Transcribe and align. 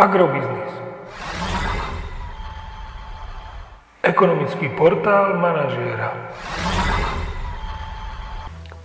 Agrobiznis. 0.00 0.72
Ekonomický 4.00 4.72
portál 4.72 5.36
manažéra. 5.36 6.16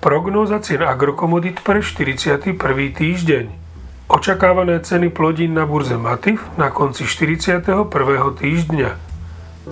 Prognóza 0.04 0.60
cien 0.60 0.84
agrokomodit 0.84 1.64
pre 1.64 1.80
41. 1.80 2.60
týždeň. 3.00 3.48
Očakávané 4.12 4.84
ceny 4.84 5.08
plodín 5.08 5.56
na 5.56 5.64
burze 5.64 5.96
Matif 5.96 6.44
na 6.60 6.68
konci 6.68 7.08
41. 7.08 7.64
týždňa. 8.36 8.92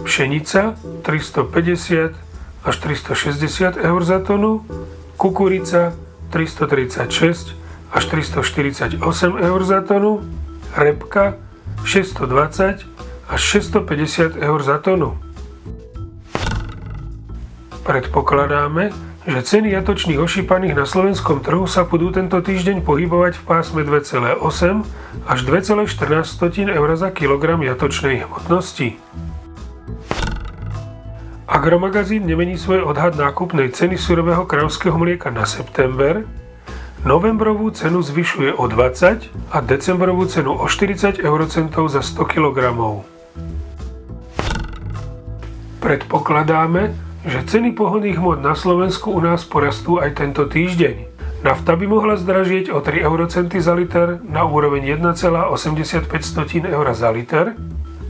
Pšenica 0.07 0.79
350 1.03 2.63
až 2.63 2.75
360 2.79 3.83
eur 3.83 4.01
za 4.07 4.23
tonu, 4.23 4.63
kukurica 5.19 5.91
336 6.31 7.51
až 7.91 8.03
348 8.07 9.03
eur 9.43 9.61
za 9.67 9.83
tonu, 9.83 10.23
repka 10.77 11.37
620 11.85 12.85
až 13.29 13.41
650 13.41 14.37
eur 14.37 14.59
za 14.63 14.77
tonu. 14.77 15.17
Predpokladáme, 17.83 18.95
že 19.23 19.39
ceny 19.43 19.71
jatočných 19.71 20.19
ošípaných 20.19 20.75
na 20.75 20.83
slovenskom 20.83 21.39
trhu 21.43 21.63
sa 21.63 21.87
budú 21.87 22.11
tento 22.11 22.39
týždeň 22.39 22.83
pohybovať 22.83 23.39
v 23.39 23.43
pásme 23.43 23.81
2,8 23.87 24.39
až 25.27 25.39
2,14 25.47 26.67
eur 26.71 26.89
za 26.95 27.09
kilogram 27.11 27.63
jatočnej 27.63 28.27
hmotnosti. 28.27 28.99
Agromagazín 31.47 32.27
nemení 32.27 32.59
svoj 32.59 32.83
odhad 32.87 33.15
nákupnej 33.15 33.71
ceny 33.71 33.95
surového 33.95 34.43
kravského 34.43 34.95
mlieka 34.95 35.31
na 35.31 35.47
september, 35.47 36.27
novembrovú 37.03 37.67
cenu 37.75 37.99
zvyšuje 37.99 38.55
o 38.55 38.63
20 38.71 39.51
a 39.51 39.57
decembrovú 39.59 40.23
cenu 40.23 40.55
o 40.55 40.65
40 40.71 41.19
eurocentov 41.19 41.91
za 41.91 41.99
100 41.99 42.31
kg. 42.31 42.57
Predpokladáme, 45.83 46.95
že 47.27 47.43
ceny 47.43 47.75
pohodných 47.75 48.15
hmot 48.15 48.39
na 48.39 48.55
Slovensku 48.55 49.11
u 49.11 49.19
nás 49.19 49.43
porastú 49.43 49.99
aj 49.99 50.15
tento 50.15 50.47
týždeň. 50.47 51.11
Nafta 51.43 51.75
by 51.75 51.91
mohla 51.91 52.15
zdražieť 52.15 52.71
o 52.71 52.79
3 52.79 53.03
eurocenty 53.03 53.59
za 53.59 53.75
liter 53.75 54.23
na 54.23 54.47
úroveň 54.47 54.95
1,85 54.95 56.07
eur 56.63 56.87
za 56.95 57.11
liter 57.11 57.51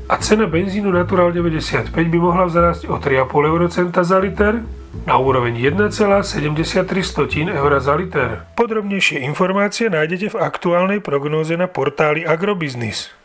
a 0.05 0.15
cena 0.21 0.45
benzínu 0.45 0.93
Natural 0.93 1.33
95 1.33 1.89
by 1.97 2.19
mohla 2.21 2.45
vzrásť 2.45 2.85
o 2.93 3.01
3,5 3.01 3.25
eurocenta 3.25 4.05
za 4.05 4.21
liter 4.21 4.61
na 5.05 5.17
úroveň 5.17 5.57
1,73 5.89 7.49
eur 7.49 7.71
za 7.81 7.93
liter. 7.97 8.45
Podrobnejšie 8.53 9.25
informácie 9.25 9.89
nájdete 9.89 10.37
v 10.37 10.37
aktuálnej 10.37 10.99
prognóze 11.01 11.57
na 11.57 11.65
portáli 11.65 12.21
Agrobiznis. 12.21 13.22